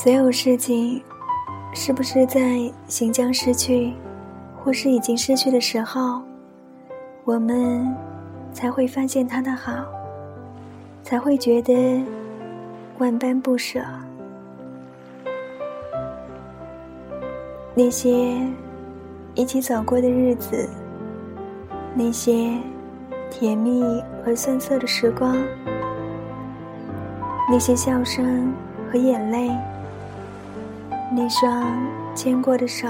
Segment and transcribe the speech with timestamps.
[0.00, 1.02] 所有事情，
[1.74, 3.92] 是不是在行将失去，
[4.62, 6.22] 或是已经失去的时候，
[7.24, 7.92] 我们
[8.52, 9.72] 才会发现它的好，
[11.02, 12.00] 才会觉得
[12.98, 13.80] 万般不舍。
[17.74, 18.36] 那些
[19.34, 20.70] 一起走过的日子，
[21.92, 22.52] 那些
[23.32, 23.82] 甜蜜
[24.24, 25.36] 而酸涩的时光，
[27.50, 28.54] 那些笑声
[28.88, 29.50] 和眼泪，
[31.20, 31.68] 那双
[32.14, 32.86] 牵过的手，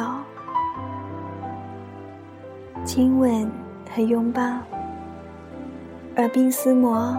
[2.85, 3.51] 亲吻
[3.91, 4.43] 和拥抱，
[6.17, 7.17] 耳鬓厮磨，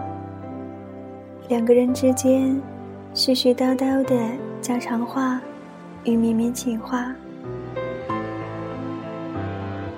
[1.48, 2.62] 两个人之间
[3.16, 4.16] 絮絮叨叨的
[4.62, 5.42] 家常话
[6.04, 7.12] 与绵绵情话。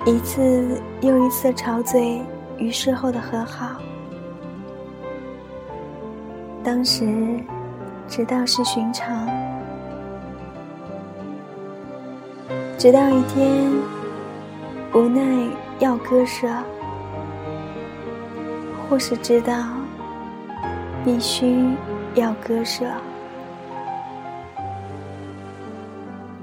[0.06, 2.22] 一次又一次吵嘴
[2.56, 3.76] 与事后的和好，
[6.64, 7.38] 当时
[8.08, 9.28] 只道是寻常，
[12.82, 13.70] 直到一天
[14.92, 15.22] 无奈
[15.78, 16.48] 要割舍，
[18.90, 19.54] 或是知道
[21.04, 21.76] 必须
[22.16, 22.84] 要割舍，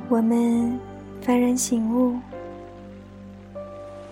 [0.08, 0.80] 我们
[1.22, 2.18] 幡然醒悟。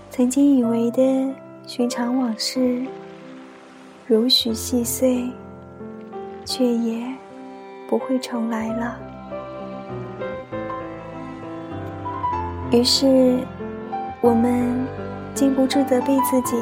[0.09, 1.33] 曾经以为的
[1.65, 2.85] 寻常往事，
[4.05, 5.31] 如许细碎，
[6.43, 7.07] 却也
[7.87, 8.99] 不会重来了。
[12.69, 13.39] 于是，
[14.19, 14.85] 我们
[15.33, 16.57] 禁不住责备自己：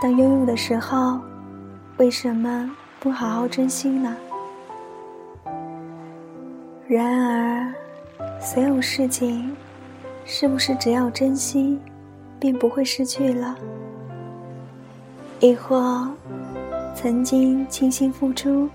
[0.00, 1.18] 当拥有的时候，
[1.96, 4.16] 为什么不好好珍惜呢？
[6.86, 7.74] 然而，
[8.40, 9.54] 所有事情。
[10.24, 11.76] 是不是只要珍惜，
[12.38, 13.56] 便不会失去了？
[15.40, 16.08] 亦或，
[16.94, 18.68] 曾经倾心付出，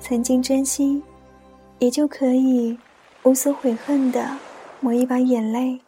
[0.00, 1.00] 曾经珍惜，
[1.78, 2.76] 也就可以
[3.22, 4.26] 无所悔恨的
[4.84, 5.80] 抹一把眼泪，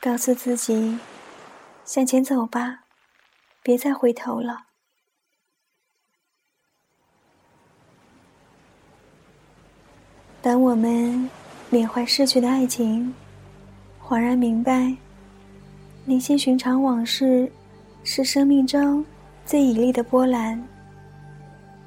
[0.00, 1.00] 告诉自己：
[1.84, 2.84] 向前走吧，
[3.60, 4.66] 别再回头了。
[10.40, 11.28] 当我们
[11.70, 13.12] 缅怀逝去的爱情。
[14.00, 14.94] 恍然明白，
[16.04, 17.50] 那些寻常往事，
[18.04, 19.04] 是生命中
[19.44, 20.62] 最绮丽的波澜。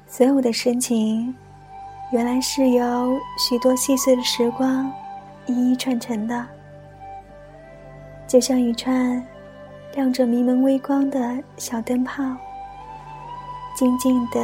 [0.06, 1.34] 所有的深情，
[2.12, 4.92] 原来是由许多细碎的时光
[5.48, 6.46] 一一串成的，
[8.26, 9.26] 就像一串
[9.94, 12.22] 亮着迷蒙微光的小灯泡，
[13.74, 14.38] 静静地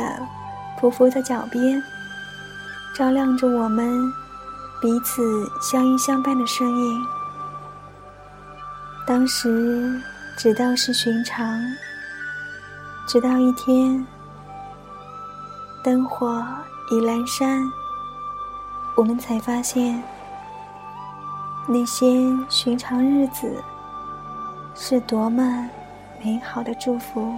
[0.80, 1.82] 匍匐在脚边，
[2.96, 4.10] 照亮着我们
[4.80, 5.22] 彼此
[5.60, 7.06] 相依相伴的身影。
[9.06, 10.00] 当时
[10.38, 11.60] 只道是寻常，
[13.06, 14.06] 直到一天，
[15.82, 16.42] 灯火
[16.90, 17.62] 已阑珊，
[18.96, 20.02] 我们才发现，
[21.66, 22.06] 那些
[22.50, 23.62] 寻常日子
[24.74, 25.68] 是多么
[26.22, 27.34] 美好的祝福。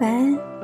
[0.00, 0.63] 晚安。